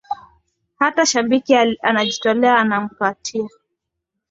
[0.79, 3.47] hata shabiki anajitolea anampatia